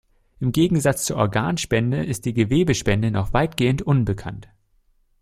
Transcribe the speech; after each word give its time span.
Im 0.39 0.51
Gegensatz 0.51 1.05
zur 1.05 1.17
Organspende 1.17 2.03
ist 2.03 2.25
die 2.25 2.33
Gewebespende 2.33 3.11
noch 3.11 3.33
weitgehend 3.33 3.83
unbekannt. 3.83 4.47